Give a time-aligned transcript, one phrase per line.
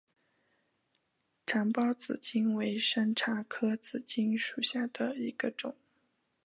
[1.45, 5.75] 长苞紫茎为山茶科紫茎属下的一个种。